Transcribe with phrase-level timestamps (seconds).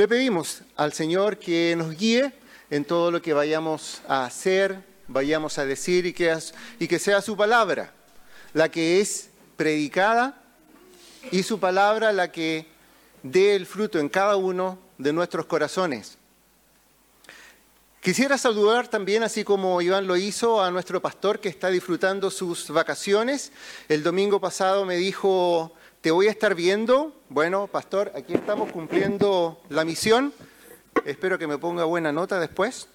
[0.00, 2.32] Le pedimos al Señor que nos guíe
[2.70, 7.92] en todo lo que vayamos a hacer, vayamos a decir y que, sea su palabra
[8.54, 9.28] la que es
[9.58, 10.42] predicada
[11.30, 12.66] y su palabra la que
[13.22, 16.16] dé el fruto en cada uno de nuestros corazones.
[18.00, 22.70] Quisiera saludar también, así como Iván lo hizo, a nuestro pastor que está disfrutando sus
[22.70, 23.52] vacaciones.
[23.86, 27.19] El domingo pasado me dijo, te voy a estar viendo.
[27.32, 30.34] Bueno, pastor, aquí estamos cumpliendo la misión.
[31.04, 32.88] Espero que me ponga buena nota después.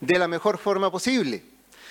[0.00, 1.44] De la mejor forma posible.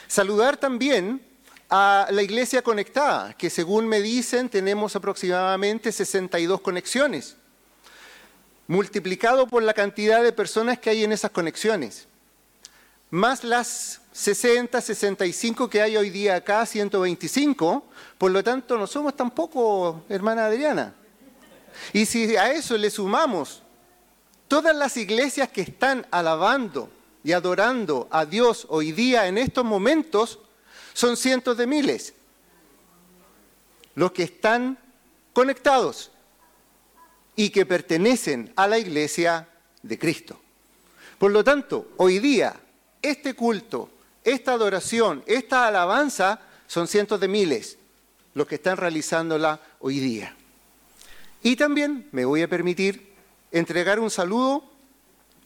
[0.07, 1.21] Saludar también
[1.69, 7.35] a la iglesia conectada, que según me dicen tenemos aproximadamente 62 conexiones,
[8.65, 12.07] multiplicado por la cantidad de personas que hay en esas conexiones,
[13.11, 17.83] más las 60, 65 que hay hoy día acá, 125,
[18.17, 20.93] por lo tanto no somos tampoco, hermana Adriana.
[21.91, 23.63] Y si a eso le sumamos
[24.47, 26.89] todas las iglesias que están alabando
[27.23, 30.39] y adorando a Dios hoy día en estos momentos,
[30.93, 32.13] son cientos de miles
[33.95, 34.77] los que están
[35.33, 36.11] conectados
[37.35, 39.47] y que pertenecen a la iglesia
[39.81, 40.39] de Cristo.
[41.17, 42.55] Por lo tanto, hoy día,
[43.01, 43.89] este culto,
[44.23, 47.77] esta adoración, esta alabanza, son cientos de miles
[48.33, 50.35] los que están realizándola hoy día.
[51.43, 53.13] Y también me voy a permitir
[53.51, 54.63] entregar un saludo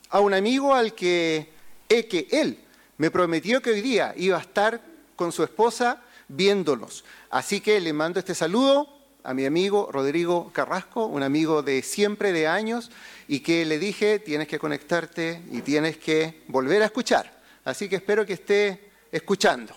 [0.09, 1.49] a un amigo al que,
[1.89, 2.59] eh, que él
[2.97, 4.81] me prometió que hoy día iba a estar
[5.15, 7.03] con su esposa viéndolos.
[7.29, 8.87] Así que le mando este saludo
[9.23, 12.89] a mi amigo Rodrigo Carrasco, un amigo de siempre, de años,
[13.27, 17.36] y que le dije, tienes que conectarte y tienes que volver a escuchar.
[17.67, 19.75] Así que espero que esté escuchando.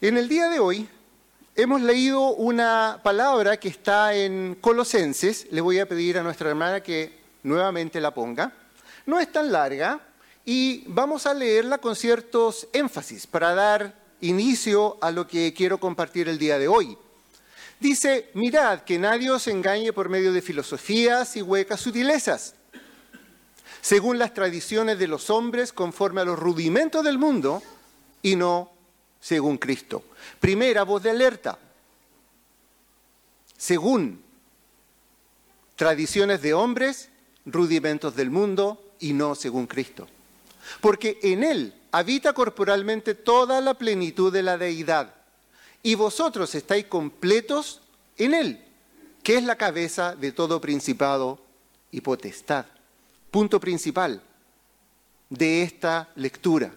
[0.00, 0.88] En el día de hoy
[1.56, 5.48] hemos leído una palabra que está en Colosenses.
[5.50, 8.52] Le voy a pedir a nuestra hermana que nuevamente la ponga.
[9.04, 10.00] No es tan larga,
[10.44, 16.28] y vamos a leerla con ciertos énfasis para dar inicio a lo que quiero compartir
[16.28, 16.96] el día de hoy.
[17.80, 22.54] Dice, mirad que nadie os engañe por medio de filosofías y huecas sutilezas,
[23.82, 27.62] según las tradiciones de los hombres, conforme a los rudimentos del mundo,
[28.22, 28.72] y no
[29.20, 30.02] según Cristo.
[30.40, 31.58] Primera voz de alerta,
[33.58, 34.22] según
[35.76, 37.10] tradiciones de hombres,
[37.44, 40.08] rudimentos del mundo, y no según Cristo
[40.80, 45.14] porque en Él habita corporalmente toda la plenitud de la deidad,
[45.82, 47.80] y vosotros estáis completos
[48.16, 48.64] en Él,
[49.22, 51.38] que es la cabeza de todo principado
[51.90, 52.66] y potestad.
[53.32, 54.22] Punto principal
[55.28, 56.72] de esta lectura.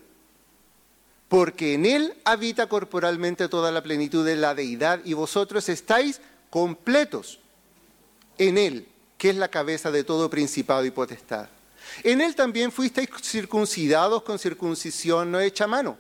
[1.28, 7.40] Porque en Él habita corporalmente toda la plenitud de la deidad y vosotros estáis completos
[8.40, 8.88] en Él,
[9.20, 11.50] que es la cabeza de todo principado y potestad.
[12.04, 15.98] En él también fuisteis circuncidados con circuncisión no hecha mano,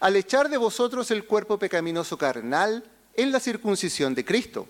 [0.00, 2.84] al echar de vosotros el cuerpo pecaminoso carnal
[3.14, 4.66] en la circuncisión de Cristo.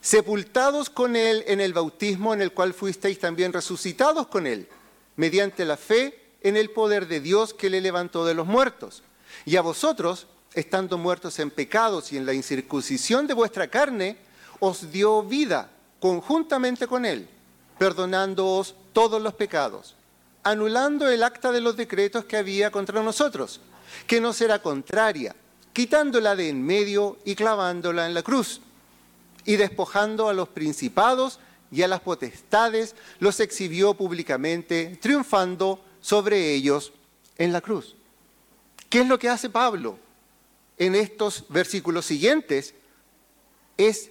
[0.00, 4.68] Sepultados con él en el bautismo en el cual fuisteis también resucitados con él,
[5.16, 9.02] mediante la fe en el poder de Dios que le levantó de los muertos.
[9.44, 14.16] Y a vosotros, estando muertos en pecados y en la incircuncisión de vuestra carne,
[14.58, 17.28] os dio vida conjuntamente con él
[17.80, 19.94] perdonándoos todos los pecados,
[20.42, 23.62] anulando el acta de los decretos que había contra nosotros,
[24.06, 25.34] que nos era contraria,
[25.72, 28.60] quitándola de en medio y clavándola en la cruz,
[29.50, 31.40] y despojando a los principados
[31.72, 36.92] y a las potestades, los exhibió públicamente, triunfando sobre ellos
[37.36, 37.96] en la cruz.
[38.88, 39.98] ¿Qué es lo que hace Pablo
[40.78, 42.74] en estos versículos siguientes?
[43.76, 44.10] Es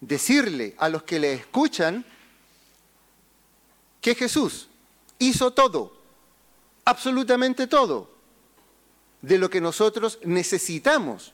[0.00, 2.04] decirle a los que le escuchan
[4.00, 4.68] que Jesús
[5.18, 5.92] hizo todo,
[6.84, 8.12] absolutamente todo,
[9.22, 11.32] de lo que nosotros necesitamos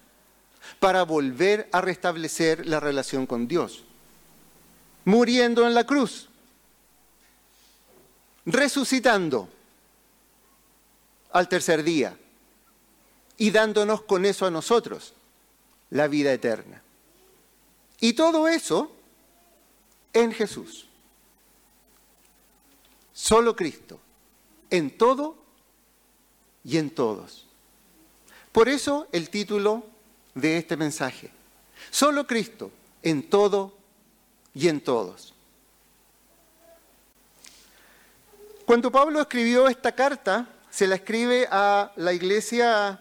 [0.78, 3.84] para volver a restablecer la relación con Dios.
[5.04, 6.28] Muriendo en la cruz,
[8.44, 9.48] resucitando
[11.32, 12.16] al tercer día
[13.36, 15.14] y dándonos con eso a nosotros
[15.90, 16.82] la vida eterna.
[18.00, 18.92] Y todo eso
[20.12, 20.86] en Jesús.
[23.12, 23.98] Solo Cristo,
[24.70, 25.36] en todo
[26.64, 27.46] y en todos.
[28.52, 29.84] Por eso el título
[30.40, 31.30] de este mensaje.
[31.90, 32.70] Solo Cristo,
[33.02, 33.74] en todo
[34.54, 35.34] y en todos.
[38.64, 43.00] Cuando Pablo escribió esta carta, se la escribe a la iglesia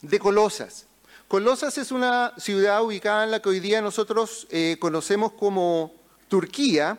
[0.00, 0.86] de Colosas.
[1.26, 5.92] Colosas es una ciudad ubicada en la que hoy día nosotros eh, conocemos como
[6.28, 6.98] Turquía,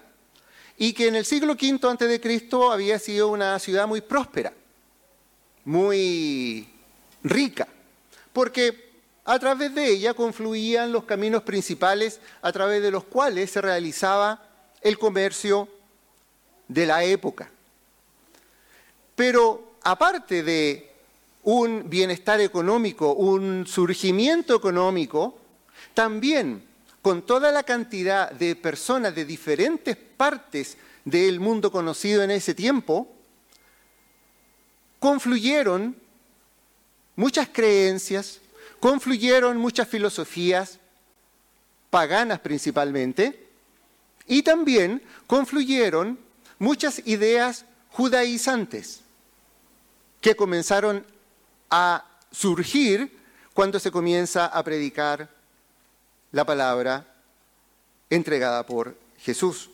[0.78, 2.50] y que en el siglo V a.C.
[2.72, 4.54] había sido una ciudad muy próspera,
[5.66, 6.70] muy
[7.24, 7.68] rica,
[8.32, 8.87] porque
[9.28, 14.42] a través de ella confluían los caminos principales a través de los cuales se realizaba
[14.82, 15.68] el comercio
[16.70, 17.52] de la época.
[19.18, 20.90] Pero aparte de
[21.44, 25.38] un bienestar económico, un surgimiento económico,
[25.94, 26.64] también
[27.02, 33.10] con toda la cantidad de personas de diferentes partes del mundo conocido en ese tiempo,
[35.00, 35.98] confluyeron
[37.18, 38.40] muchas creencias,
[38.80, 40.80] confluyeron muchas filosofías,
[41.90, 43.48] paganas principalmente,
[44.28, 46.20] y también confluyeron
[46.60, 49.02] muchas ideas judaizantes
[50.22, 51.06] que comenzaron
[51.70, 53.18] a surgir
[53.54, 55.30] cuando se comienza a predicar
[56.32, 57.06] la palabra
[58.10, 59.70] entregada por Jesús.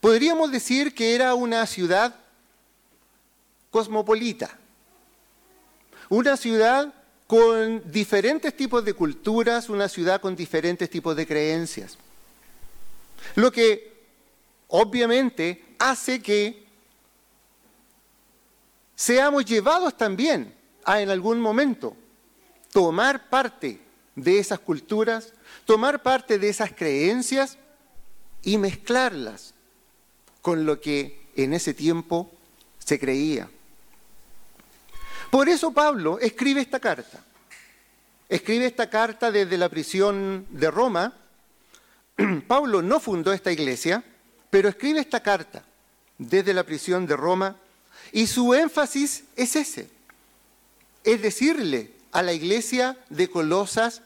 [0.00, 2.14] Podríamos decir que era una ciudad
[3.70, 4.56] cosmopolita,
[6.08, 6.94] una ciudad
[7.26, 11.98] con diferentes tipos de culturas, una ciudad con diferentes tipos de creencias.
[13.34, 13.96] Lo que
[14.68, 16.64] obviamente hace que
[18.94, 21.96] seamos llevados también a en algún momento
[22.72, 23.80] tomar parte
[24.14, 25.32] de esas culturas,
[25.64, 27.58] tomar parte de esas creencias
[28.42, 29.54] y mezclarlas
[30.40, 32.30] con lo que en ese tiempo
[32.78, 33.50] se creía.
[35.30, 37.22] Por eso Pablo escribe esta carta.
[38.28, 41.12] Escribe esta carta desde la prisión de Roma.
[42.46, 44.02] Pablo no fundó esta iglesia,
[44.50, 45.64] pero escribe esta carta
[46.18, 47.56] desde la prisión de Roma
[48.12, 49.90] y su énfasis es ese.
[51.04, 54.02] Es decirle a la iglesia de Colosas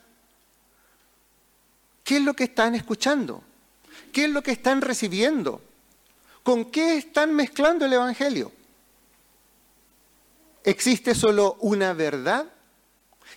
[2.05, 3.43] qué es lo que están escuchando,
[4.13, 5.63] qué es lo que están recibiendo,
[6.43, 8.53] con qué están mezclando el Evangelio.
[10.65, 12.47] Existe solo una verdad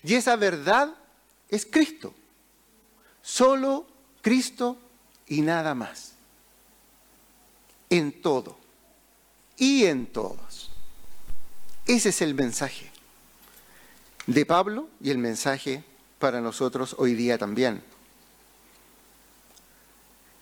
[0.03, 0.93] y esa verdad
[1.49, 2.13] es Cristo.
[3.21, 3.87] Solo
[4.21, 4.77] Cristo
[5.27, 6.13] y nada más.
[7.89, 8.57] En todo
[9.57, 10.71] y en todos.
[11.85, 12.91] Ese es el mensaje
[14.25, 15.83] de Pablo y el mensaje
[16.19, 17.83] para nosotros hoy día también.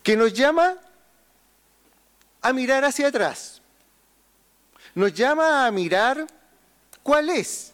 [0.02, 0.76] Que nos llama
[2.40, 3.60] a mirar hacia atrás.
[4.94, 6.26] Nos llama a mirar
[7.02, 7.72] cuál es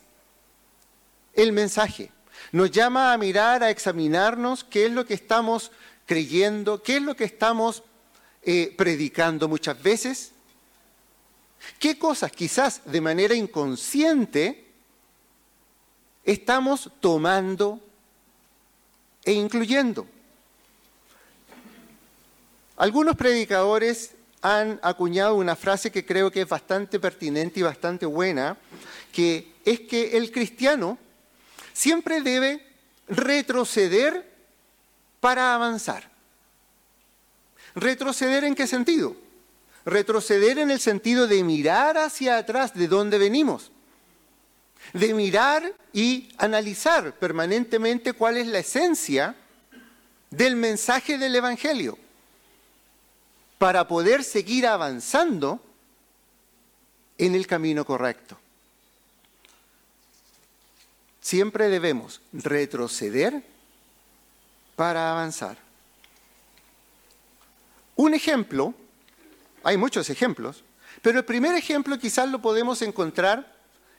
[1.34, 2.10] el mensaje.
[2.52, 5.70] Nos llama a mirar, a examinarnos qué es lo que estamos
[6.06, 7.82] creyendo, qué es lo que estamos
[8.42, 10.32] eh, predicando muchas veces,
[11.78, 14.64] qué cosas quizás de manera inconsciente
[16.24, 17.80] estamos tomando
[19.24, 20.06] e incluyendo.
[22.76, 28.56] Algunos predicadores han acuñado una frase que creo que es bastante pertinente y bastante buena,
[29.12, 30.98] que es que el cristiano
[31.72, 32.64] siempre debe
[33.08, 34.28] retroceder
[35.20, 36.08] para avanzar.
[37.74, 39.16] ¿Retroceder en qué sentido?
[39.84, 43.72] Retroceder en el sentido de mirar hacia atrás de dónde venimos,
[44.92, 49.34] de mirar y analizar permanentemente cuál es la esencia
[50.30, 51.98] del mensaje del Evangelio
[53.58, 55.60] para poder seguir avanzando
[57.18, 58.38] en el camino correcto.
[61.20, 63.42] Siempre debemos retroceder
[64.76, 65.58] para avanzar.
[67.96, 68.72] Un ejemplo,
[69.64, 70.62] hay muchos ejemplos,
[71.02, 73.56] pero el primer ejemplo quizás lo podemos encontrar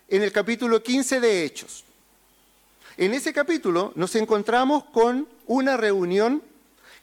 [0.08, 1.84] en el capítulo 15 de Hechos.
[2.96, 6.42] En ese capítulo nos encontramos con una reunión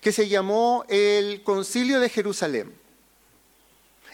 [0.06, 2.72] que se llamó el Concilio de Jerusalén.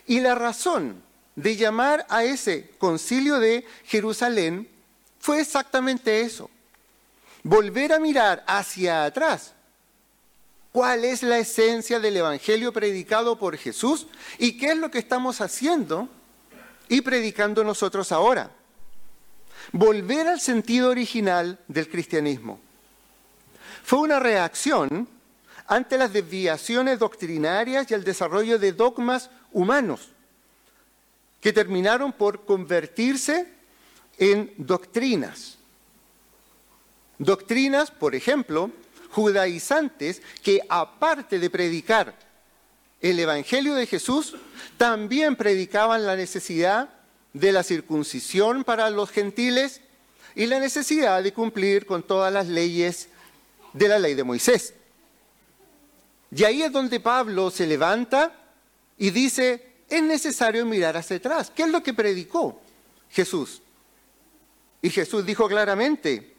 [0.06, 1.02] Y la razón
[1.36, 4.66] de llamar a ese Concilio de Jerusalén
[5.20, 6.48] fue exactamente eso.
[7.42, 9.52] Volver a mirar hacia atrás.
[10.72, 14.06] ¿Cuál es la esencia del Evangelio predicado por Jesús?
[14.38, 16.08] ¿Y qué es lo que estamos haciendo
[16.88, 18.50] y predicando nosotros ahora?
[19.72, 22.58] Volver al sentido original del cristianismo.
[23.84, 25.06] Fue una reacción
[25.66, 30.08] ante las desviaciones doctrinarias y el desarrollo de dogmas humanos,
[31.40, 33.48] que terminaron por convertirse
[34.18, 35.58] en doctrinas.
[37.18, 38.70] Doctrinas, por ejemplo,
[39.10, 42.14] judaizantes que aparte de predicar
[43.00, 44.36] el Evangelio de Jesús,
[44.76, 46.88] también predicaban la necesidad
[47.32, 49.80] de la circuncisión para los gentiles
[50.34, 53.08] y la necesidad de cumplir con todas las leyes
[53.72, 54.74] de la ley de Moisés.
[56.34, 58.32] Y ahí es donde Pablo se levanta
[58.96, 61.52] y dice, es necesario mirar hacia atrás.
[61.54, 62.60] ¿Qué es lo que predicó
[63.10, 63.60] Jesús?
[64.80, 66.34] Y Jesús dijo claramente,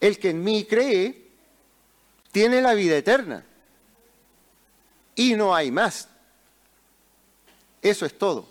[0.00, 1.28] el que en mí cree
[2.32, 3.44] tiene la vida eterna.
[5.14, 6.08] Y no hay más.
[7.80, 8.48] Eso es todo.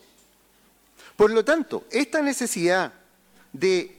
[1.17, 2.93] Por lo tanto, esta necesidad
[3.51, 3.97] de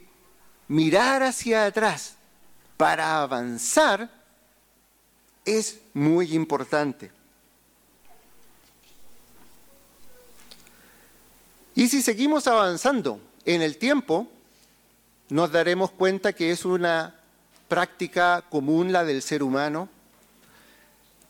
[0.69, 2.17] mirar hacia atrás
[2.79, 4.11] para avanzar
[5.45, 7.11] es muy importante.
[11.75, 14.29] Y si seguimos avanzando en el tiempo,
[15.29, 17.15] nos daremos cuenta que es una
[17.69, 19.89] práctica común la del ser humano,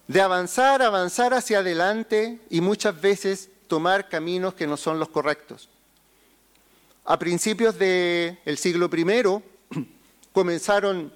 [0.06, 5.70] de avanzar, avanzar hacia adelante y muchas veces tomar caminos que no son los correctos.
[7.06, 9.42] A principios del siglo I
[10.32, 11.12] comenzaron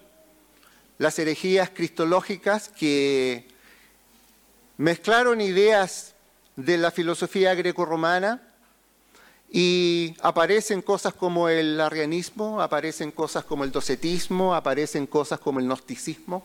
[0.99, 3.47] las herejías cristológicas que
[4.77, 6.15] mezclaron ideas
[6.57, 8.43] de la filosofía greco-romana
[9.51, 15.67] y aparecen cosas como el arrianismo, aparecen cosas como el docetismo, aparecen cosas como el
[15.67, 16.45] gnosticismo.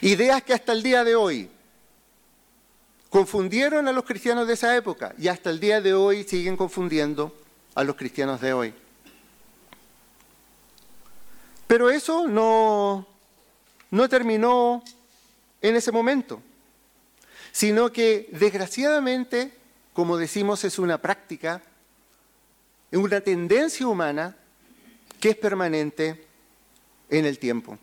[0.00, 1.50] Ideas que hasta el día de hoy
[3.10, 7.34] confundieron a los cristianos de esa época y hasta el día de hoy siguen confundiendo
[7.74, 8.74] a los cristianos de hoy.
[11.66, 13.06] Pero eso no,
[13.90, 14.82] no terminó
[15.60, 16.42] en ese momento,
[17.52, 19.52] sino que desgraciadamente,
[19.92, 21.62] como decimos, es una práctica,
[22.90, 24.36] es una tendencia humana
[25.20, 26.24] que es permanente
[27.10, 27.78] en el tiempo.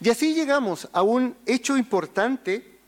[0.00, 2.78] Y así llegamos a un hecho importante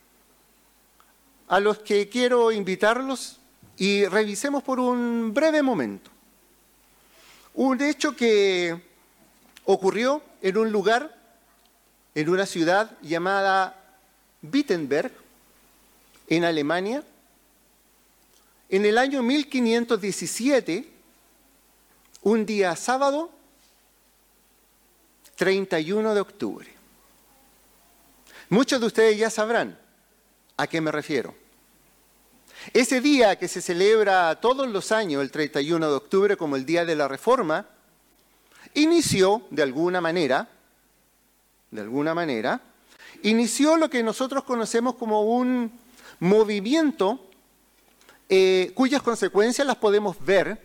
[1.48, 3.38] a los que quiero invitarlos
[3.76, 6.10] y revisemos por un breve momento.
[7.54, 8.80] Un hecho que
[9.64, 11.19] ocurrió en un lugar
[12.14, 13.76] en una ciudad llamada
[14.42, 15.12] Wittenberg,
[16.28, 17.02] en Alemania,
[18.68, 20.88] en el año 1517,
[22.22, 23.30] un día sábado,
[25.36, 26.72] 31 de octubre.
[28.48, 29.78] Muchos de ustedes ya sabrán
[30.56, 31.34] a qué me refiero.
[32.74, 36.84] Ese día que se celebra todos los años, el 31 de octubre, como el Día
[36.84, 37.66] de la Reforma,
[38.74, 40.48] inició de alguna manera
[41.70, 42.60] de alguna manera,
[43.22, 45.72] inició lo que nosotros conocemos como un
[46.18, 47.26] movimiento
[48.28, 50.60] eh, cuyas consecuencias las podemos ver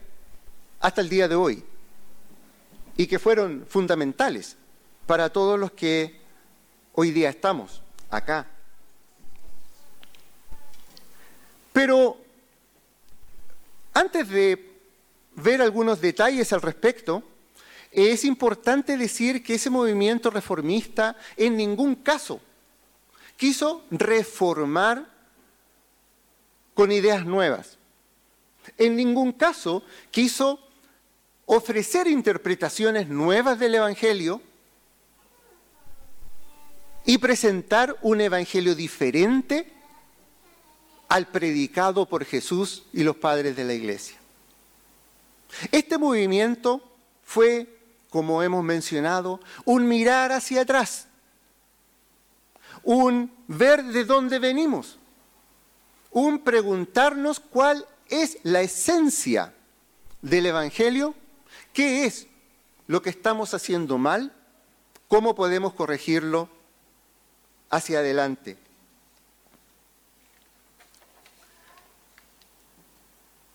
[0.79, 1.63] hasta el día de hoy
[2.97, 4.55] y que fueron fundamentales
[5.05, 6.21] para todos los que
[6.93, 8.47] hoy día estamos acá.
[11.73, 12.17] Pero
[13.93, 14.73] antes de
[15.35, 17.23] ver algunos detalles al respecto,
[17.95, 22.41] es importante decir que ese movimiento reformista en ningún caso
[23.37, 25.09] quiso reformar
[26.73, 27.77] con ideas nuevas.
[28.77, 30.59] En ningún caso quiso
[31.45, 34.41] ofrecer interpretaciones nuevas del Evangelio
[37.05, 39.71] y presentar un Evangelio diferente
[41.07, 44.17] al predicado por Jesús y los padres de la Iglesia.
[45.71, 46.81] Este movimiento
[47.23, 47.74] fue
[48.15, 51.09] como hemos mencionado, un mirar hacia atrás,
[52.81, 54.97] un ver de dónde venimos,
[56.11, 59.53] un preguntarnos cuál es la esencia
[60.21, 61.13] del Evangelio,
[61.73, 62.27] qué es
[62.87, 64.31] lo que estamos haciendo mal,
[65.09, 66.47] cómo podemos corregirlo
[67.69, 68.57] hacia adelante.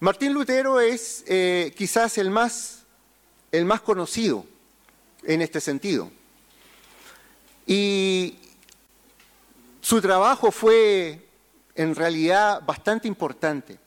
[0.00, 2.79] Martín Lutero es eh, quizás el más
[3.52, 4.44] el más conocido
[5.22, 6.10] en este sentido.
[7.66, 8.38] Y
[9.80, 11.26] su trabajo fue
[11.74, 13.78] en realidad bastante importante.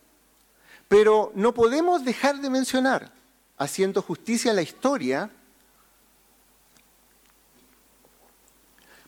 [0.87, 3.11] Pero no podemos dejar de mencionar,
[3.57, 5.31] haciendo justicia a la historia,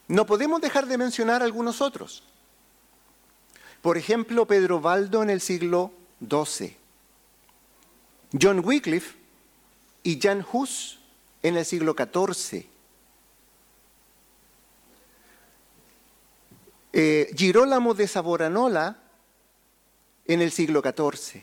[0.08, 2.24] no podemos dejar de mencionar algunos otros.
[3.82, 5.92] Por ejemplo, Pedro Baldo en el siglo
[6.28, 6.76] XII,
[8.40, 9.25] John Wycliffe
[10.06, 11.00] y Jan Hus
[11.42, 12.68] en el siglo XIV.
[16.94, 19.00] Eh, Girolamo de Saboranola
[20.28, 21.42] en el siglo XIV.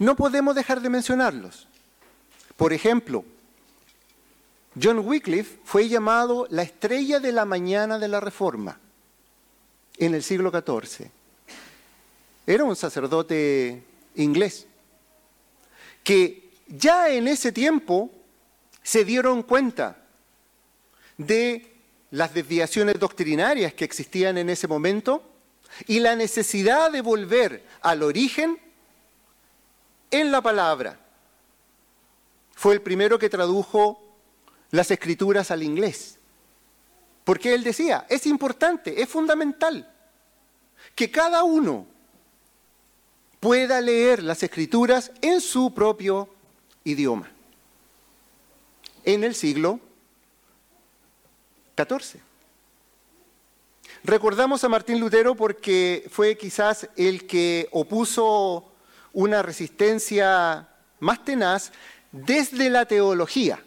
[0.00, 1.68] No podemos dejar de mencionarlos.
[2.56, 3.24] Por ejemplo,
[4.80, 8.80] John Wycliffe fue llamado la estrella de la mañana de la Reforma
[9.98, 11.08] en el siglo XIV.
[12.44, 13.84] Era un sacerdote
[14.16, 14.66] inglés
[16.02, 18.10] que ya en ese tiempo
[18.82, 19.96] se dieron cuenta
[21.16, 21.74] de
[22.10, 25.22] las desviaciones doctrinarias que existían en ese momento
[25.86, 28.58] y la necesidad de volver al origen
[30.10, 30.98] en la palabra.
[32.54, 34.02] Fue el primero que tradujo
[34.70, 36.18] las escrituras al inglés.
[37.24, 39.94] Porque él decía, es importante, es fundamental
[40.94, 41.86] que cada uno
[43.38, 46.28] pueda leer las escrituras en su propio
[46.84, 47.30] idioma.
[49.04, 49.80] En el siglo
[51.76, 52.20] XIV.
[54.04, 58.64] Recordamos a Martín Lutero porque fue quizás el que opuso
[59.12, 60.68] una resistencia
[61.00, 61.72] más tenaz
[62.12, 63.62] desde la teología,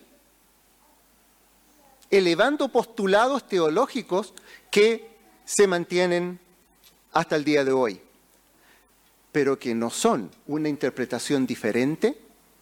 [2.09, 4.33] elevando postulados teológicos
[4.69, 5.09] que
[5.45, 6.39] se mantienen
[7.11, 8.01] hasta el día de hoy,
[9.31, 12.17] pero que no son una interpretación diferente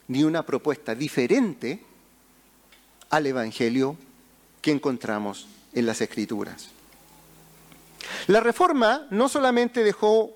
[0.10, 1.80] ni una propuesta diferente
[3.10, 3.96] al Evangelio
[4.62, 6.70] que encontramos en las Escrituras.
[8.28, 10.34] La reforma no solamente dejó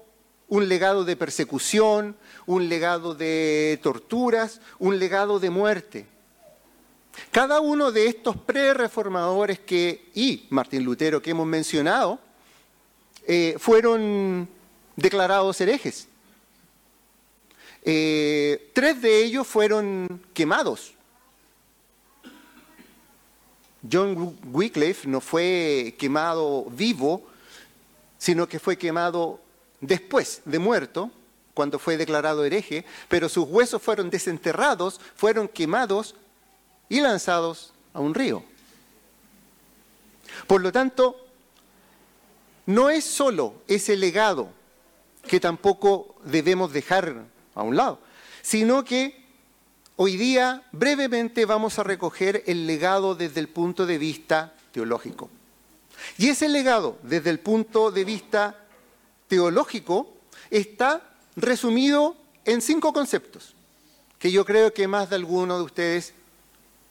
[0.47, 2.15] un legado de persecución,
[2.45, 6.05] un legado de torturas, un legado de muerte.
[7.31, 12.19] Cada uno de estos pre-reformadores que, y Martín Lutero que hemos mencionado,
[13.25, 14.47] eh, fueron
[14.95, 16.07] declarados herejes.
[17.85, 20.93] Eh, tres de ellos fueron quemados.
[23.89, 27.27] John Wycliffe no fue quemado vivo,
[28.17, 29.41] sino que fue quemado
[29.81, 31.11] después de muerto,
[31.53, 36.15] cuando fue declarado hereje, pero sus huesos fueron desenterrados, fueron quemados
[36.87, 38.43] y lanzados a un río.
[40.47, 41.17] Por lo tanto,
[42.65, 44.49] no es solo ese legado
[45.27, 47.99] que tampoco debemos dejar a un lado,
[48.41, 49.23] sino que
[49.95, 55.29] hoy día brevemente vamos a recoger el legado desde el punto de vista teológico.
[56.17, 58.57] Y ese legado desde el punto de vista
[59.27, 60.13] teológico
[60.49, 61.01] está
[61.35, 63.55] resumido en cinco conceptos,
[64.19, 66.13] que yo creo que más de alguno de ustedes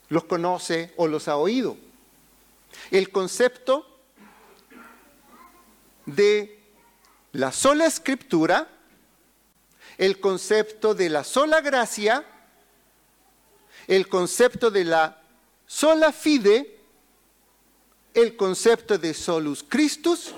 [0.09, 1.77] los conoce o los ha oído.
[2.91, 3.87] El concepto
[6.07, 6.61] de
[7.33, 8.69] la sola escritura,
[9.99, 12.25] el concepto de la sola gracia,
[13.87, 15.21] el concepto de la
[15.67, 16.79] sola fide
[18.15, 20.35] el concepto de solus Christus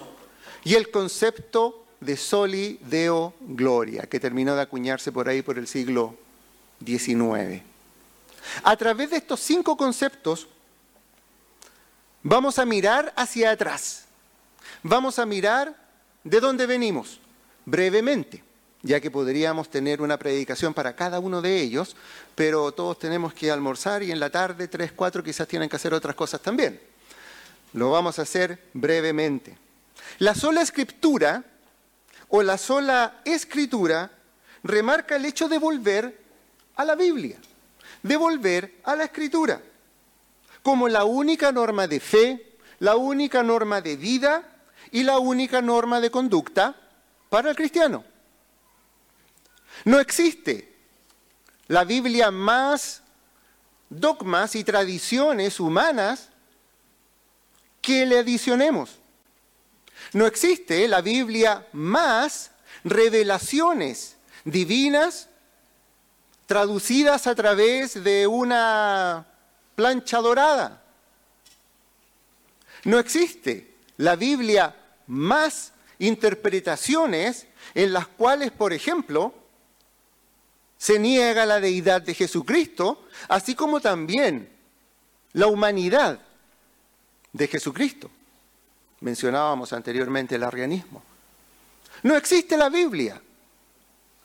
[0.62, 5.66] y el concepto de soli deo gloria, que terminó de acuñarse por ahí por el
[5.66, 6.16] siglo
[6.84, 7.62] XIX.
[8.62, 10.46] A través de estos cinco conceptos
[12.22, 14.04] vamos a mirar hacia atrás.
[14.82, 15.74] Vamos a mirar
[16.22, 17.18] de dónde venimos,
[17.64, 18.42] brevemente,
[18.84, 21.96] ya que podríamos tener una predicación para cada uno de ellos,
[22.34, 25.94] pero todos tenemos que almorzar y en la tarde, tres, cuatro, quizás tienen que hacer
[25.94, 26.78] otras cosas también.
[27.72, 29.56] Lo vamos a hacer brevemente.
[30.18, 31.42] La sola escritura
[32.28, 34.10] o la sola escritura
[34.62, 36.20] remarca el hecho de volver
[36.76, 37.38] a la Biblia,
[38.02, 39.62] de volver a la escritura,
[40.62, 44.42] como la única norma de fe, la única norma de vida
[44.90, 46.76] y la única norma de conducta
[47.30, 48.04] para el cristiano.
[49.84, 50.72] No existe
[51.68, 53.02] la Biblia más
[53.90, 56.30] dogmas y tradiciones humanas
[57.80, 58.98] que le adicionemos.
[60.12, 62.50] No existe la Biblia más
[62.82, 65.28] revelaciones divinas
[66.46, 69.26] traducidas a través de una
[69.74, 70.82] plancha dorada.
[72.84, 74.74] No existe la Biblia
[75.06, 79.43] más interpretaciones en las cuales, por ejemplo,
[80.78, 84.48] se niega la deidad de Jesucristo, así como también
[85.32, 86.20] la humanidad
[87.32, 88.10] de Jesucristo.
[89.00, 91.02] Mencionábamos anteriormente el arrianismo.
[92.02, 93.20] No existe la Biblia,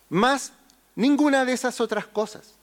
[0.09, 0.51] más
[0.95, 2.53] ninguna de esas otras cosas.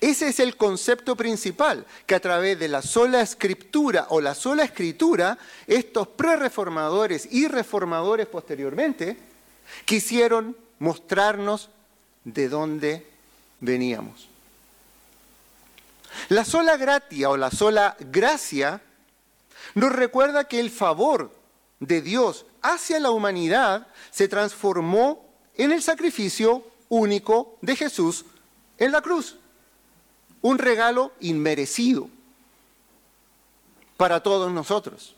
[0.00, 4.64] Ese es el concepto principal, que a través de la sola escritura o la sola
[4.64, 9.16] escritura, estos pre-reformadores y reformadores posteriormente
[9.86, 11.70] quisieron mostrarnos
[12.24, 13.06] de dónde
[13.60, 14.28] veníamos.
[16.28, 18.82] La sola gratia o la sola gracia
[19.74, 21.34] nos recuerda que el favor
[21.78, 28.24] de Dios hacia la humanidad se transformó en el sacrificio único de Jesús
[28.78, 29.36] en la cruz.
[30.42, 32.08] Un regalo inmerecido
[33.96, 35.14] para todos nosotros.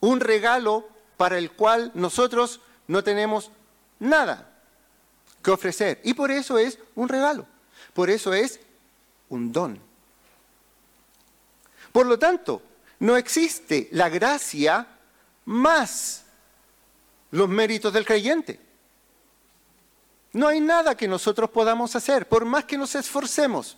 [0.00, 3.50] Un regalo para el cual nosotros no tenemos
[4.00, 4.51] nada
[5.42, 6.00] que ofrecer.
[6.04, 7.46] Y por eso es un regalo.
[7.92, 8.60] Por eso es
[9.28, 9.78] un don.
[11.92, 12.62] Por lo tanto,
[13.00, 14.86] no existe la gracia
[15.44, 16.24] más
[17.30, 18.60] los méritos del creyente.
[20.32, 23.76] No hay nada que nosotros podamos hacer, por más que nos esforcemos.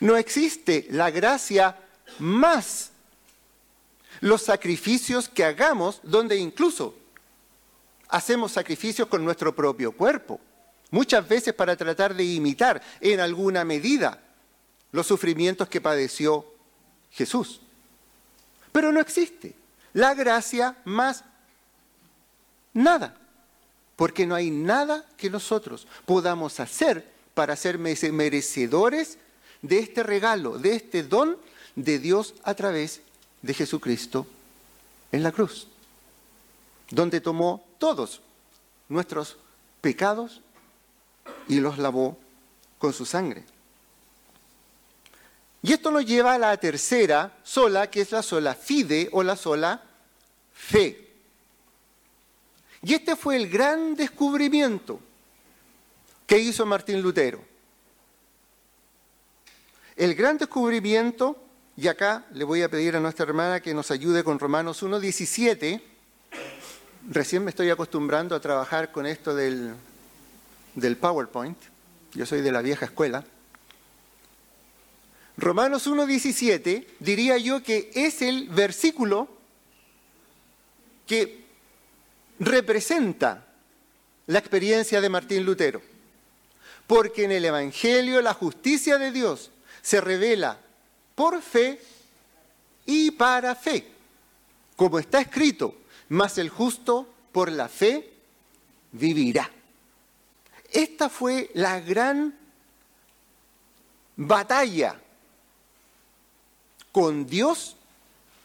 [0.00, 1.78] No existe la gracia
[2.18, 2.90] más
[4.20, 6.94] los sacrificios que hagamos, donde incluso
[8.08, 10.40] hacemos sacrificios con nuestro propio cuerpo,
[10.90, 14.20] muchas veces para tratar de imitar en alguna medida
[14.92, 16.46] los sufrimientos que padeció
[17.10, 17.60] Jesús.
[18.72, 19.54] Pero no existe
[19.92, 21.24] la gracia más
[22.72, 23.16] nada,
[23.96, 29.18] porque no hay nada que nosotros podamos hacer para ser merecedores
[29.62, 31.38] de este regalo, de este don
[31.74, 33.00] de Dios a través
[33.42, 34.26] de Jesucristo
[35.12, 35.68] en la cruz,
[36.90, 38.20] donde tomó todos
[38.88, 39.36] nuestros
[39.80, 40.40] pecados
[41.46, 42.18] y los lavó
[42.78, 43.44] con su sangre.
[45.62, 49.36] Y esto nos lleva a la tercera sola, que es la sola fide o la
[49.36, 49.82] sola
[50.52, 51.08] fe.
[52.82, 55.00] Y este fue el gran descubrimiento
[56.26, 57.42] que hizo Martín Lutero.
[59.96, 61.36] El gran descubrimiento,
[61.76, 65.82] y acá le voy a pedir a nuestra hermana que nos ayude con Romanos 1.17,
[67.08, 69.74] recién me estoy acostumbrando a trabajar con esto del,
[71.00, 71.58] PowerPoint,
[72.12, 73.24] yo soy de la vieja escuela.
[75.36, 79.28] Romanos 1.17 diría yo que es el versículo
[81.06, 81.44] que
[82.40, 83.46] representa
[84.26, 85.80] la experiencia de Martín Lutero.
[86.86, 90.58] Porque en el Evangelio la justicia de Dios se revela
[91.14, 91.80] por fe
[92.84, 93.86] y para fe.
[94.76, 95.74] Como está escrito,
[96.08, 98.12] mas el justo por la fe
[98.92, 99.50] vivirá.
[100.70, 102.36] Esta fue la gran
[104.16, 105.00] batalla
[106.92, 107.76] con Dios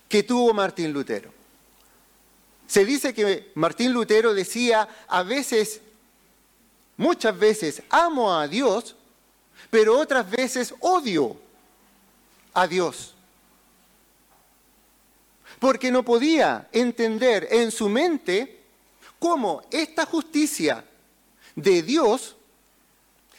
[0.08, 1.32] que tuvo Martín Lutero.
[2.68, 5.82] Se dice que Martín Lutero decía a veces,
[6.98, 8.96] muchas veces, amo a Dios,
[9.70, 11.36] pero otras veces odio
[12.54, 13.13] a Dios.
[15.64, 18.60] Porque no podía entender en su mente
[19.18, 20.84] cómo esta justicia
[21.56, 22.36] de Dios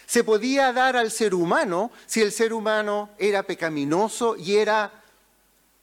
[0.07, 4.91] se podía dar al ser humano si el ser humano era pecaminoso y era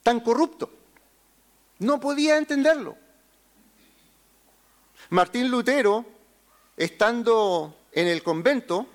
[0.02, 0.68] tan corrupto.
[1.78, 2.96] No podía entenderlo.
[5.10, 6.04] Martín Lutero,
[6.76, 8.88] estando en el convento,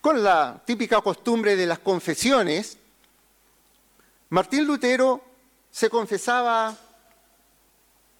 [0.00, 2.78] con la típica costumbre de las confesiones,
[4.32, 5.22] Martín Lutero
[5.70, 6.74] se confesaba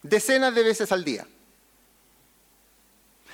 [0.03, 1.25] decenas de veces al día.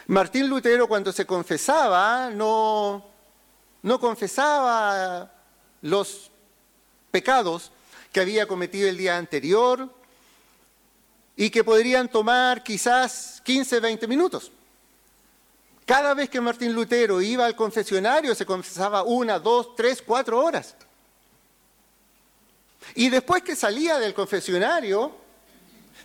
[0.07, 3.05] Martín Lutero cuando se confesaba no,
[3.81, 5.29] no confesaba
[5.81, 6.31] los
[7.11, 7.69] pecados
[8.13, 9.93] que había cometido el día anterior
[11.35, 14.53] y que podrían tomar quizás 15, 20 minutos.
[15.85, 20.77] Cada vez que Martín Lutero iba al confesionario se confesaba una, dos, tres, cuatro horas.
[22.95, 25.15] Y después que salía del confesionario,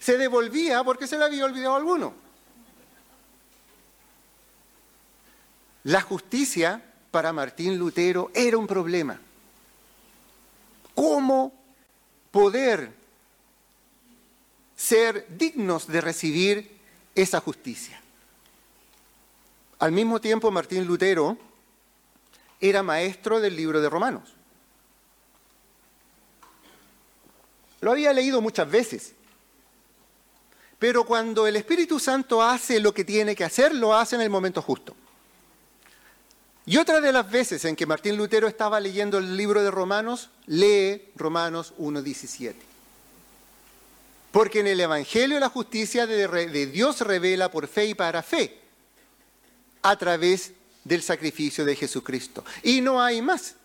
[0.00, 2.14] se devolvía porque se le había olvidado alguno.
[5.84, 9.20] La justicia para Martín Lutero era un problema.
[10.94, 11.52] ¿Cómo
[12.30, 12.92] poder
[14.76, 16.78] ser dignos de recibir
[17.14, 18.00] esa justicia?
[19.78, 21.36] Al mismo tiempo, Martín Lutero
[22.60, 24.34] era maestro del libro de Romanos.
[27.84, 29.12] Lo había leído muchas veces.
[30.78, 34.30] Pero cuando el Espíritu Santo hace lo que tiene que hacer, lo hace en el
[34.30, 34.96] momento justo.
[36.64, 40.30] Y otra de las veces en que Martín Lutero estaba leyendo el libro de Romanos,
[40.46, 42.54] lee Romanos 1.17.
[44.32, 48.60] Porque en el Evangelio la justicia de, Dios revela por fe y para fe,
[49.82, 50.52] a través
[50.84, 52.46] del sacrificio de Jesucristo.
[52.62, 53.56] Y no hay más.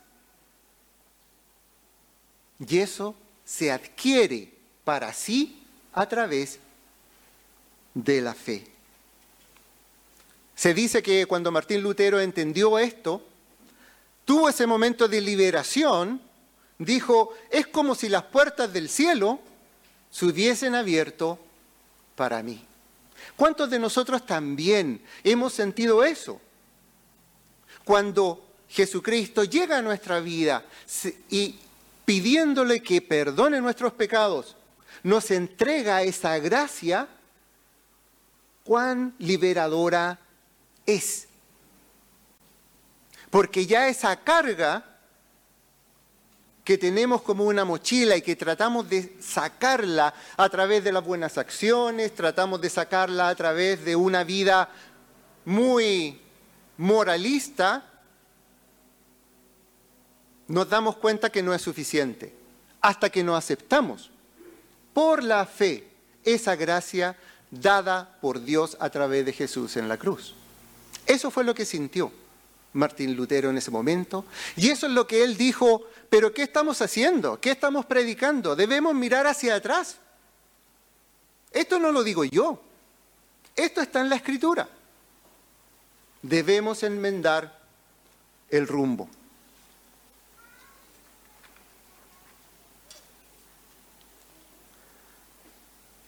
[2.68, 3.16] Y eso
[3.50, 4.48] se adquiere
[4.84, 6.60] para sí a través
[7.96, 8.68] de la fe.
[10.56, 13.24] Se dice que cuando Martín Lutero entendió esto,
[14.24, 16.22] tuvo ese momento de liberación,
[16.78, 19.40] dijo, es como si las puertas del cielo
[20.12, 21.40] se hubiesen abierto
[22.16, 22.64] para mí.
[23.36, 26.40] ¿Cuántos de nosotros también hemos sentido eso?
[27.84, 30.64] Cuando Jesucristo llega a nuestra vida
[31.32, 31.58] y
[32.10, 34.58] pidiéndole que perdone nuestros pecados,
[35.04, 37.08] nos entrega esa gracia,
[38.64, 40.18] cuán liberadora
[40.88, 41.28] es.
[43.30, 44.84] Porque ya esa carga
[46.64, 51.38] que tenemos como una mochila y que tratamos de sacarla a través de las buenas
[51.38, 54.68] acciones, tratamos de sacarla a través de una vida
[55.46, 56.20] muy
[56.76, 57.89] moralista,
[60.50, 62.34] nos damos cuenta que no es suficiente,
[62.82, 64.10] hasta que no aceptamos
[64.94, 65.88] por la fe
[66.24, 67.16] esa gracia
[67.52, 70.34] dada por Dios a través de Jesús en la cruz.
[71.06, 72.12] Eso fue lo que sintió
[72.74, 74.26] Martín Lutero en ese momento.
[74.56, 77.40] Y eso es lo que él dijo, pero ¿qué estamos haciendo?
[77.40, 78.56] ¿Qué estamos predicando?
[78.56, 79.98] Debemos mirar hacia atrás.
[81.52, 82.62] Esto no lo digo yo.
[83.56, 84.68] Esto está en la escritura.
[86.22, 87.60] Debemos enmendar
[88.50, 89.10] el rumbo.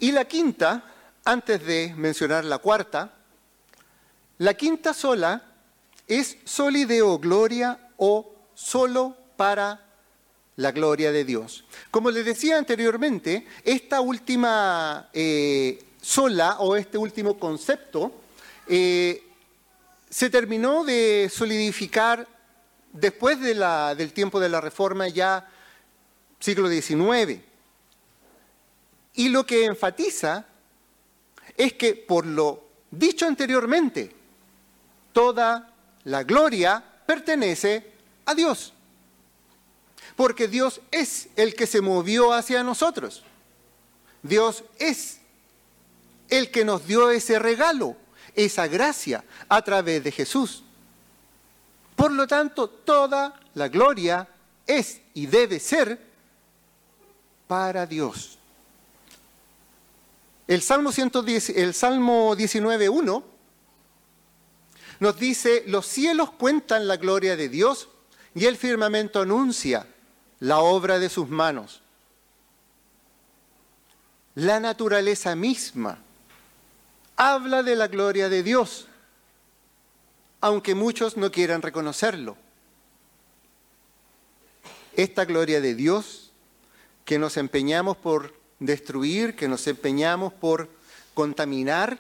[0.02, 0.84] Y la quinta,
[1.24, 3.14] antes de mencionar la cuarta,
[4.40, 5.44] la quinta sola
[6.08, 9.86] es solideo gloria o solo para
[10.56, 11.66] la gloria de Dios.
[11.92, 18.12] Como les decía anteriormente, esta última eh, sola o este último concepto
[18.68, 19.24] eh,
[20.10, 22.28] se terminó de solidificar
[22.92, 25.48] después del tiempo de la Reforma ya
[26.40, 27.51] siglo XIX.
[29.13, 30.45] Y lo que enfatiza
[31.58, 34.13] es que por lo dicho anteriormente,
[35.13, 35.74] toda
[36.06, 37.91] la gloria pertenece
[38.26, 38.74] a Dios.
[40.15, 43.24] Porque Dios es el que se movió hacia nosotros.
[44.24, 45.19] Dios es
[46.30, 47.95] el que nos dio ese regalo,
[48.36, 50.63] esa gracia a través de Jesús.
[51.95, 54.28] Por lo tanto, toda la gloria
[54.65, 56.00] es y debe ser
[57.47, 58.38] para Dios.
[60.52, 63.24] El Salmo, 110, el Salmo 19.1
[65.00, 67.88] nos dice, los cielos cuentan la gloria de Dios
[68.36, 69.88] y el firmamento anuncia
[70.42, 71.82] la obra de sus manos.
[74.36, 76.00] La naturaleza misma
[77.16, 78.88] habla de la gloria de Dios,
[80.42, 82.36] aunque muchos no quieran reconocerlo.
[84.98, 86.34] Esta gloria de Dios
[87.06, 90.69] que nos empeñamos por destruir, que nos empeñamos por
[91.13, 92.00] contaminar,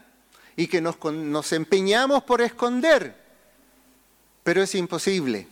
[0.55, 3.15] y que nos, nos empeñamos por esconder,
[4.43, 5.47] pero es imposible.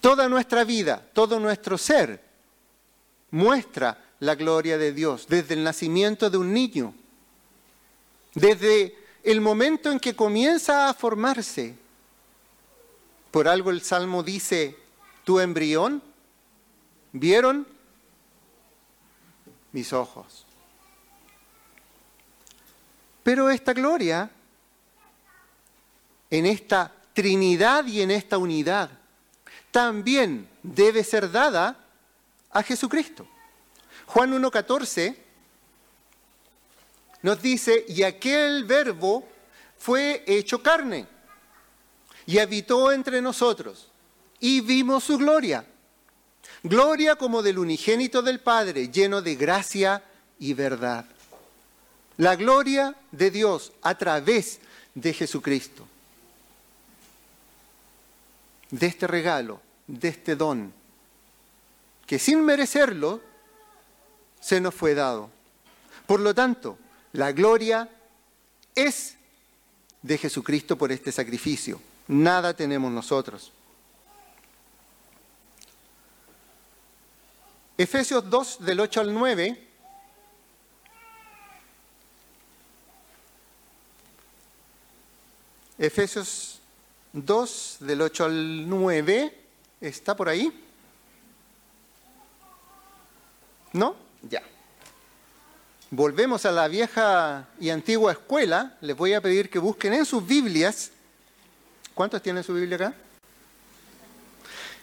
[0.00, 2.24] Toda nuestra vida, todo nuestro ser
[3.30, 6.94] muestra la gloria de Dios desde el nacimiento de un niño,
[8.34, 11.76] desde el momento en que comienza a formarse.
[13.30, 14.76] Por algo el Salmo dice,
[15.24, 16.02] tu embrión,
[17.12, 17.66] ¿vieron?
[19.72, 20.46] Mis ojos.
[23.22, 24.30] Pero esta gloria,
[26.30, 28.90] en esta Trinidad y en esta unidad,
[29.70, 31.76] también debe ser dada
[32.50, 33.26] a Jesucristo.
[34.06, 35.16] Juan 1.14
[37.22, 39.28] nos dice, y aquel verbo
[39.76, 41.06] fue hecho carne
[42.26, 43.88] y habitó entre nosotros
[44.40, 45.64] y vimos su gloria.
[46.62, 50.02] Gloria como del unigénito del Padre, lleno de gracia
[50.38, 51.04] y verdad
[52.18, 54.58] la gloria de Dios a través
[54.94, 55.86] de Jesucristo,
[58.70, 60.72] de este regalo, de este don,
[62.06, 63.22] que sin merecerlo
[64.40, 65.30] se nos fue dado.
[66.06, 66.76] Por lo tanto,
[67.12, 67.88] la gloria
[68.74, 69.14] es
[70.02, 71.80] de Jesucristo por este sacrificio.
[72.08, 73.52] Nada tenemos nosotros.
[77.78, 79.68] Efesios 2 del 8 al 9
[85.78, 86.58] Efesios
[87.12, 89.34] 2, del 8 al 9,
[89.80, 90.52] ¿está por ahí?
[93.72, 93.94] ¿No?
[94.28, 94.42] Ya.
[95.90, 98.76] Volvemos a la vieja y antigua escuela.
[98.80, 100.90] Les voy a pedir que busquen en sus Biblias.
[101.94, 102.94] ¿Cuántos tienen su Biblia acá?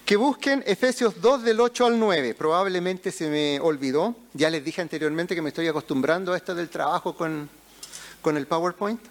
[0.06, 2.36] Que busquen Efesios 2 del 8 al 9.
[2.36, 4.16] Probablemente se me olvidó.
[4.34, 7.50] Ya les dije anteriormente que me estoy acostumbrando a esto del trabajo con,
[8.22, 9.02] con el PowerPoint.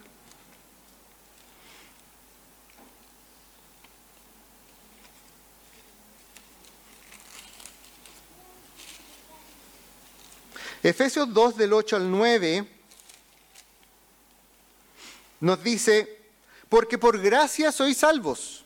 [10.81, 12.67] Efesios 2 del 8 al 9
[15.41, 16.19] nos dice,
[16.69, 18.64] porque por gracia sois salvos,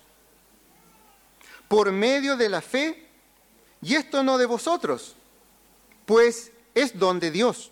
[1.69, 3.05] por medio de la fe,
[3.82, 5.15] y esto no de vosotros,
[6.05, 7.71] pues es don de Dios,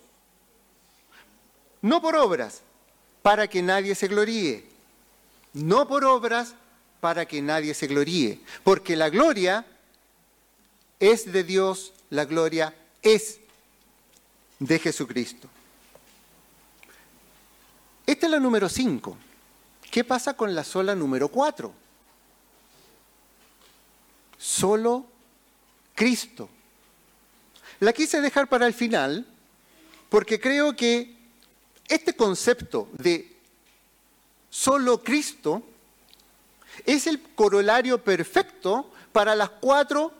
[1.82, 2.62] no por obras,
[3.20, 4.64] para que nadie se gloríe,
[5.52, 6.54] no por obras,
[7.00, 9.66] para que nadie se gloríe, porque la gloria
[11.00, 13.40] es de Dios, la gloria es
[14.58, 15.48] de Jesucristo.
[18.06, 19.16] Esta es la número 5.
[19.90, 21.87] ¿Qué pasa con la sola número 4?
[24.38, 25.06] Solo
[25.94, 26.48] Cristo.
[27.80, 29.26] La quise dejar para el final
[30.08, 31.16] porque creo que
[31.88, 33.36] este concepto de
[34.50, 35.62] solo Cristo
[36.86, 40.12] es el corolario perfecto para las cuatro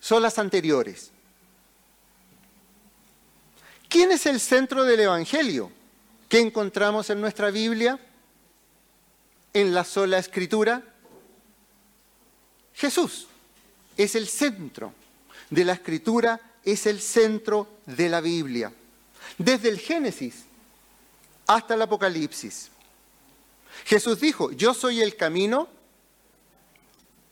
[0.00, 1.10] solas anteriores.
[3.88, 5.72] ¿Quién es el centro del Evangelio
[6.28, 7.98] que encontramos en nuestra Biblia?
[9.54, 10.82] En la sola escritura.
[12.78, 13.26] Jesús
[13.96, 14.94] es el centro
[15.50, 18.72] de la escritura, es el centro de la Biblia.
[19.36, 20.44] Desde el Génesis
[21.48, 22.70] hasta el Apocalipsis.
[23.84, 25.68] Jesús dijo, yo soy el camino,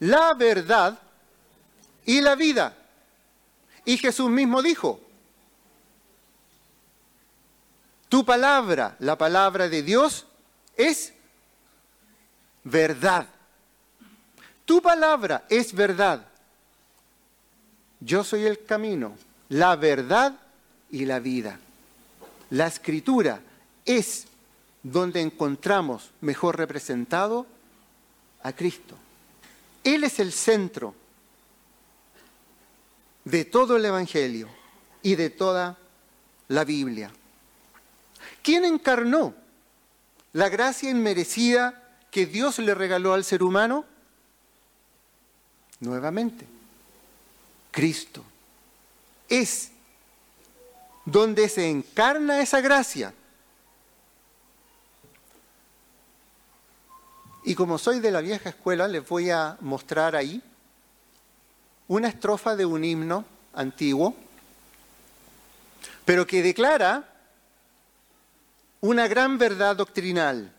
[0.00, 0.98] la verdad
[2.04, 2.76] y la vida.
[3.84, 5.00] Y Jesús mismo dijo,
[8.08, 10.26] tu palabra, la palabra de Dios,
[10.76, 11.12] es
[12.64, 13.28] verdad.
[14.66, 16.26] Tu palabra es verdad.
[18.00, 19.16] Yo soy el camino,
[19.48, 20.34] la verdad
[20.90, 21.58] y la vida.
[22.50, 23.40] La escritura
[23.84, 24.26] es
[24.82, 27.46] donde encontramos mejor representado
[28.42, 28.96] a Cristo.
[29.82, 30.94] Él es el centro
[33.24, 34.48] de todo el Evangelio
[35.02, 35.78] y de toda
[36.48, 37.10] la Biblia.
[38.42, 39.34] ¿Quién encarnó
[40.32, 43.84] la gracia inmerecida que Dios le regaló al ser humano?
[45.80, 46.46] Nuevamente,
[47.70, 48.24] Cristo.
[49.28, 49.70] Es
[51.04, 53.12] donde se encarna esa gracia.
[57.44, 60.42] Y como soy de la vieja escuela, les voy a mostrar ahí
[61.88, 64.16] una estrofa de un himno antiguo,
[66.04, 67.08] pero que declara
[68.80, 70.52] una gran verdad doctrinal.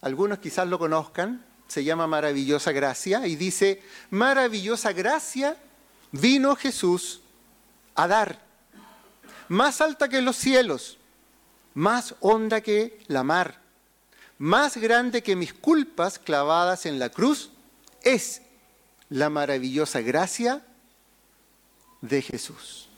[0.00, 5.56] Algunos quizás lo conozcan, se llama Maravillosa Gracia, y dice, Maravillosa Gracia
[6.12, 7.20] vino Jesús
[7.94, 8.40] a dar,
[9.48, 10.98] más alta que los cielos,
[11.74, 13.60] más honda que la mar,
[14.38, 17.50] más grande que mis culpas clavadas en la cruz,
[18.02, 18.42] es
[19.08, 20.62] la maravillosa gracia
[22.00, 22.88] de Jesús.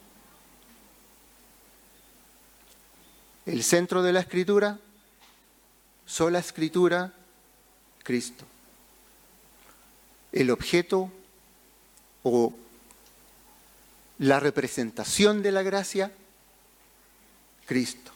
[3.46, 4.78] El centro de la escritura,
[6.04, 7.12] sola escritura,
[8.02, 8.44] Cristo.
[10.38, 11.10] El objeto
[12.22, 12.54] o
[14.18, 16.12] la representación de la gracia,
[17.66, 18.12] Cristo.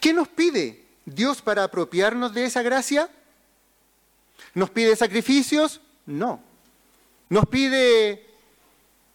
[0.00, 3.08] ¿Qué nos pide Dios para apropiarnos de esa gracia?
[4.54, 5.80] ¿Nos pide sacrificios?
[6.04, 6.40] No.
[7.28, 8.26] ¿Nos pide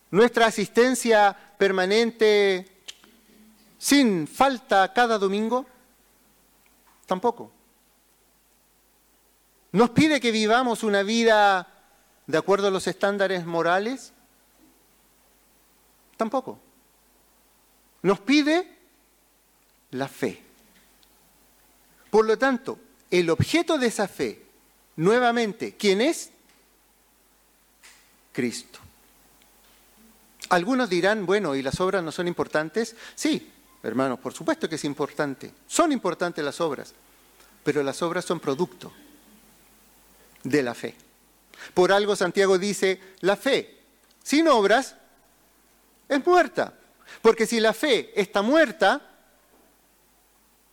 [0.10, 2.66] nuestra asistencia permanente
[3.78, 5.66] sin falta cada domingo?
[7.08, 7.52] Tampoco.
[9.74, 11.73] ¿Nos pide que vivamos una vida
[12.28, 14.14] de acuerdo a los estándares morales?
[16.18, 16.60] Tampoco.
[18.02, 18.78] Nos pide
[19.92, 20.42] la fe.
[22.10, 24.44] Por lo tanto, el objeto de esa fe,
[24.98, 26.32] nuevamente, ¿quién es?
[28.32, 28.80] Cristo.
[30.50, 32.96] Algunos dirán, bueno, ¿y las obras no son importantes?
[33.16, 35.54] Sí, hermanos, por supuesto que es importante.
[35.68, 36.94] Son importantes las obras,
[37.64, 38.92] pero las obras son producto
[40.44, 40.96] de la fe.
[41.74, 43.80] Por algo Santiago dice, la fe
[44.24, 44.96] sin obras
[46.08, 46.74] es muerta.
[47.22, 49.02] Porque si la fe está muerta,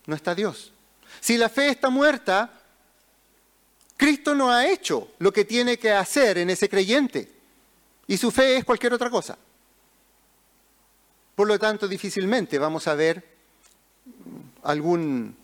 [0.05, 0.73] no está Dios.
[1.19, 2.51] Si la fe está muerta,
[3.97, 7.31] Cristo no ha hecho lo que tiene que hacer en ese creyente.
[8.07, 9.37] Y su fe es cualquier otra cosa.
[11.35, 13.23] Por lo tanto, difícilmente vamos a ver
[14.63, 15.35] algún,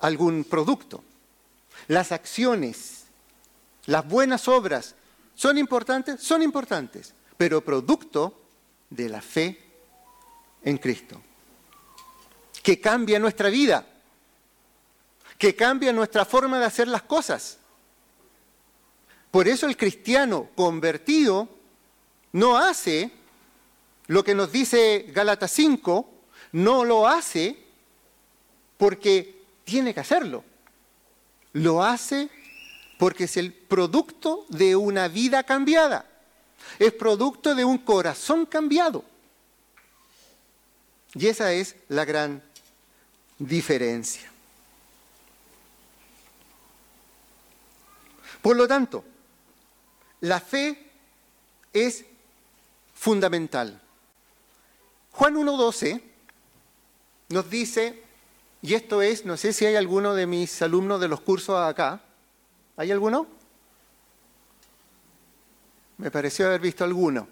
[0.00, 1.04] algún producto.
[1.88, 3.01] Las acciones,
[3.86, 4.94] las buenas obras,
[5.34, 6.22] ¿son importantes?
[6.22, 8.40] Son importantes, pero producto
[8.90, 9.58] de la fe
[10.62, 11.20] en Cristo,
[12.62, 13.86] que cambia nuestra vida,
[15.38, 17.58] que cambia nuestra forma de hacer las cosas.
[19.30, 21.48] Por eso el cristiano convertido
[22.32, 23.10] no hace
[24.06, 26.08] lo que nos dice Gálatas 5,
[26.52, 27.58] no lo hace
[28.76, 30.44] porque tiene que hacerlo.
[31.54, 32.28] Lo hace
[33.02, 36.06] porque es el producto de una vida cambiada
[36.78, 39.04] es producto de un corazón cambiado.
[41.12, 42.40] Y esa es la gran
[43.40, 44.30] diferencia.
[48.40, 49.04] Por lo tanto,
[50.20, 50.88] la fe
[51.72, 52.04] es
[52.94, 53.82] fundamental.
[55.10, 56.00] Juan 1.12
[57.30, 58.00] nos dice,
[58.62, 62.00] y esto es, no sé si hay alguno de mis alumnos de los cursos acá,
[62.76, 63.26] ¿hay alguno?
[65.98, 67.28] Me pareció haber visto alguno.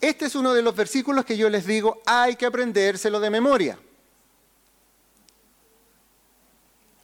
[0.00, 3.78] Este es uno de los versículos que yo les digo, hay que aprendérselo de memoria.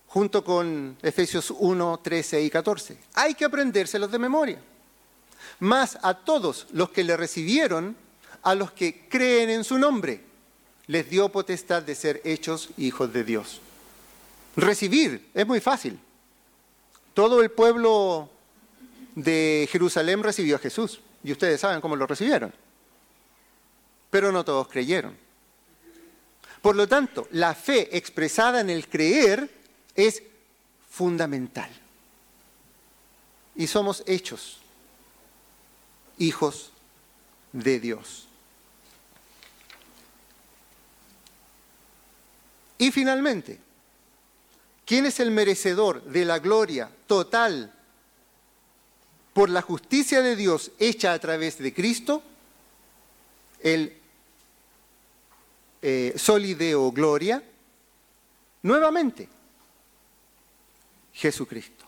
[0.07, 2.97] Junto con Efesios 1, 13 y 14.
[3.15, 4.63] Hay que aprendérselos de memoria.
[5.59, 7.97] Más a todos los que le recibieron,
[8.43, 10.21] a los que creen en su nombre,
[10.87, 13.61] les dio potestad de ser hechos hijos de Dios.
[14.55, 15.99] Recibir es muy fácil.
[17.15, 18.29] Todo el pueblo
[19.15, 22.53] de Jerusalén recibió a Jesús y ustedes saben cómo lo recibieron.
[24.11, 25.17] Pero no todos creyeron.
[26.61, 29.51] Por lo tanto, la fe expresada en el creer
[29.95, 30.23] es
[30.91, 31.71] fundamental.
[33.55, 34.59] Y somos hechos
[36.19, 36.71] hijos
[37.53, 38.27] de Dios.
[42.79, 43.61] Y finalmente,
[44.87, 47.73] ¿quién es el merecedor de la gloria total
[49.33, 52.23] por la justicia de Dios hecha a través de Cristo?
[53.61, 53.97] El
[55.83, 57.43] eh, solideo gloria.
[58.63, 59.29] Nuevamente,
[61.13, 61.85] Jesucristo.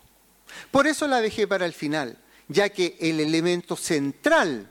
[0.69, 2.17] Por eso la dejé para el final,
[2.47, 4.69] ya que el elemento central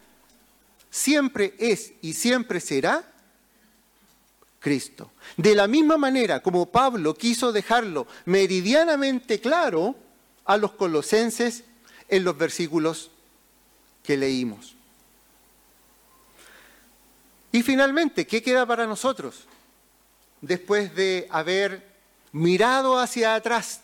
[0.90, 3.12] siempre es y siempre será
[4.66, 5.12] Cristo.
[5.36, 9.94] De la misma manera como Pablo quiso dejarlo meridianamente claro
[10.44, 11.62] a los colosenses
[12.08, 13.12] en los versículos
[14.02, 14.74] que leímos.
[17.52, 19.44] Y finalmente, ¿qué queda para nosotros?
[20.40, 21.86] Después de haber
[22.32, 23.82] mirado hacia atrás,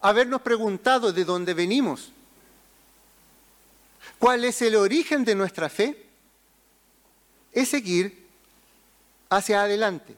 [0.00, 2.12] habernos preguntado de dónde venimos,
[4.20, 6.06] cuál es el origen de nuestra fe,
[7.50, 8.19] es seguir
[9.30, 10.16] hacia adelante.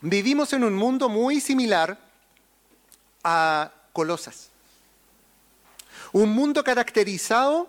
[0.00, 1.98] Vivimos en un mundo muy similar
[3.22, 4.48] a Colosas.
[6.12, 7.68] Un mundo caracterizado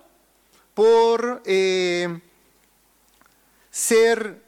[0.74, 2.22] por eh,
[3.70, 4.42] ser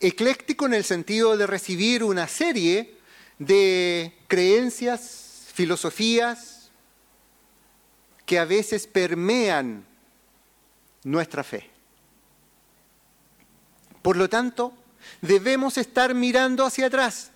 [0.00, 2.96] ecléctico en el sentido de recibir una serie
[3.38, 6.70] de creencias, filosofías
[8.24, 9.84] que a veces permean
[11.02, 11.73] nuestra fe.
[14.04, 14.74] Por lo tanto,
[15.22, 17.30] debemos estar mirando hacia atrás.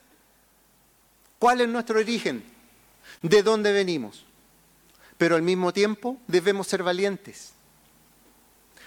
[1.39, 2.45] ¿Cuál es nuestro origen?
[3.23, 4.27] ¿De dónde venimos?
[5.17, 7.53] Pero al mismo tiempo debemos ser valientes.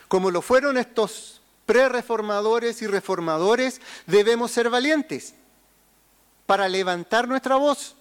[0.07, 5.33] Como lo fueron estos pre-reformadores y reformadores, debemos ser valientes
[6.45, 7.95] para levantar nuestra voz.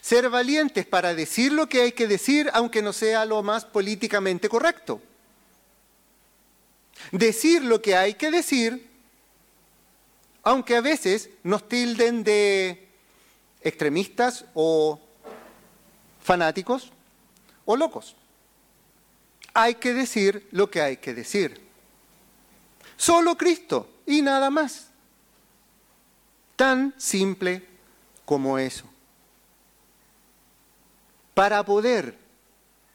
[0.00, 4.48] Ser valientes para decir lo que hay que decir, aunque no sea lo más políticamente
[4.48, 5.00] correcto.
[7.12, 8.87] Decir lo que hay que decir
[10.48, 12.88] aunque a veces nos tilden de
[13.60, 14.98] extremistas o
[16.22, 16.90] fanáticos
[17.66, 18.16] o locos.
[19.52, 21.60] Hay que decir lo que hay que decir.
[22.96, 24.86] Solo Cristo y nada más.
[26.56, 27.62] Tan simple
[28.24, 28.86] como eso.
[31.34, 32.16] Para poder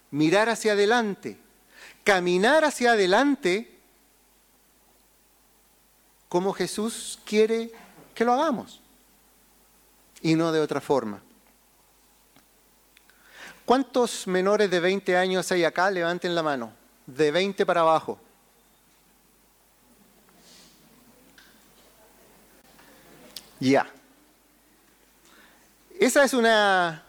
[0.10, 1.38] mirar hacia adelante,
[2.04, 3.73] caminar hacia adelante,
[6.34, 7.72] como Jesús quiere
[8.16, 8.82] que lo hagamos
[10.20, 11.22] y no de otra forma.
[13.66, 15.92] ¿Cuántos menores de 20 años hay acá?
[15.92, 16.74] Levanten la mano.
[17.06, 18.20] De 20 para abajo.
[23.60, 23.88] Ya.
[26.00, 27.04] Esa es una...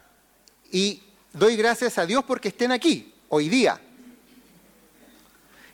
[0.70, 1.02] Y
[1.32, 3.80] doy gracias a Dios porque estén aquí, hoy día.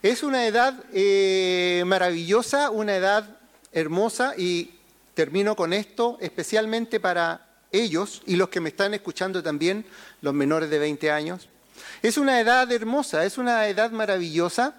[0.01, 3.40] Es una edad eh, maravillosa, una edad
[3.71, 4.75] hermosa y
[5.13, 9.85] termino con esto, especialmente para ellos y los que me están escuchando también,
[10.21, 11.47] los menores de 20 años.
[12.01, 14.75] Es una edad hermosa, es una edad maravillosa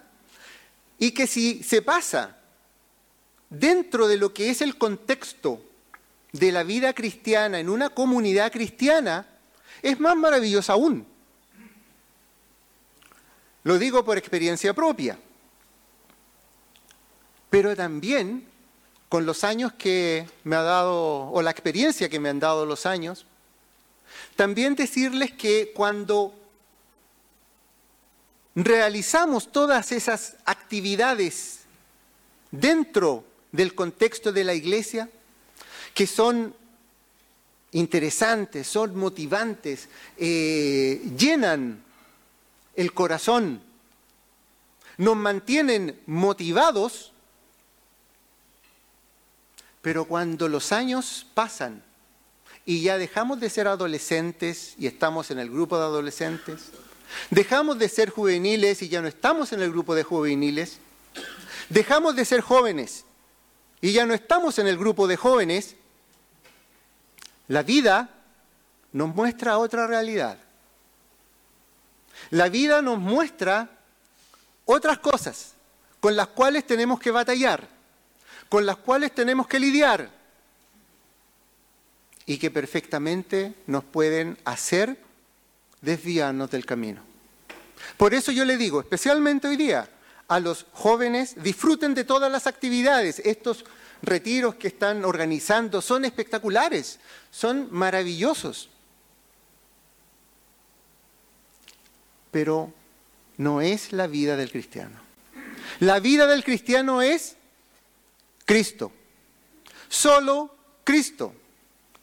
[0.99, 2.39] y que si se pasa
[3.51, 5.63] dentro de lo que es el contexto
[6.33, 9.27] de la vida cristiana en una comunidad cristiana,
[9.83, 11.07] es más maravillosa aún.
[13.65, 15.19] Lo digo por experiencia propia.
[17.51, 18.47] Pero también
[19.13, 22.87] con los años que me ha dado, o la experiencia que me han dado los
[22.87, 23.27] años,
[24.37, 26.35] también decirles que cuando
[28.55, 31.59] realizamos todas esas actividades
[32.51, 35.11] dentro del contexto de la iglesia,
[35.93, 36.55] que son
[37.73, 41.85] interesantes, son motivantes, eh, llenan
[42.75, 43.61] el corazón,
[44.97, 47.12] nos mantienen motivados,
[49.83, 51.83] pero cuando los años pasan
[52.65, 56.71] y ya dejamos de ser adolescentes y estamos en el grupo de adolescentes,
[57.31, 60.79] dejamos de ser juveniles y ya no estamos en el grupo de juveniles,
[61.69, 63.05] dejamos de ser jóvenes
[63.81, 65.75] y ya no estamos en el grupo de jóvenes,
[67.49, 68.09] la vida
[68.93, 70.39] nos muestra otra realidad.
[72.31, 73.69] La vida nos muestra
[74.65, 75.55] otras cosas
[76.01, 77.69] con las cuales tenemos que batallar,
[78.53, 80.11] con las cuales tenemos que lidiar
[82.27, 84.99] y que perfectamente nos pueden hacer
[85.81, 87.01] desviarnos del camino.
[87.97, 89.89] Por eso yo le digo, especialmente hoy día,
[90.29, 93.23] a los jóvenes, disfruten de todas las actividades.
[93.25, 93.65] Estos
[94.03, 97.01] retiros que están organizando son espectaculares,
[97.31, 98.69] son maravillosos.
[102.31, 102.71] Pero
[103.39, 105.01] no es la vida del cristiano.
[105.81, 107.37] La vida del cristiano es
[108.45, 108.93] Cristo.
[109.89, 111.35] Solo Cristo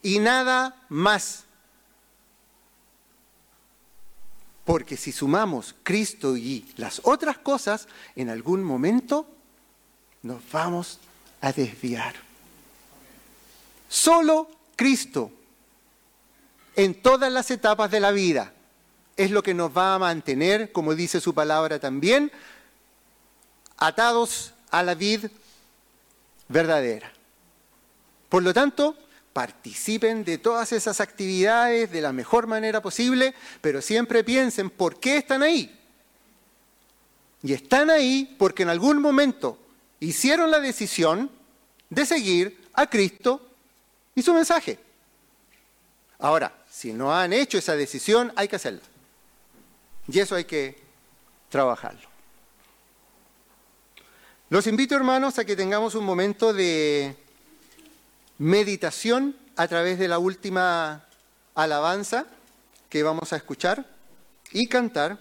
[0.01, 1.45] y nada más.
[4.65, 9.27] Porque si sumamos Cristo y las otras cosas, en algún momento
[10.21, 10.99] nos vamos
[11.41, 12.15] a desviar.
[13.87, 15.31] Solo Cristo
[16.75, 18.53] en todas las etapas de la vida
[19.17, 22.31] es lo que nos va a mantener, como dice su palabra también,
[23.77, 25.25] atados a la vid
[26.49, 27.11] verdadera.
[28.27, 28.97] Por lo tanto,
[29.31, 35.17] participen de todas esas actividades de la mejor manera posible, pero siempre piensen por qué
[35.17, 35.75] están ahí.
[37.41, 39.57] Y están ahí porque en algún momento
[40.01, 41.31] hicieron la decisión
[41.89, 43.41] de seguir a Cristo
[44.13, 44.77] y su mensaje.
[46.19, 48.81] Ahora, si no han hecho esa decisión, hay que hacerla.
[50.07, 50.77] Y eso hay que
[51.47, 52.08] trabajarlo.
[54.49, 57.15] Los invito, hermanos, a que tengamos un momento de
[58.39, 61.05] meditación a través de la última
[61.53, 62.25] alabanza
[62.89, 63.85] que vamos a escuchar
[64.51, 65.19] y cantar.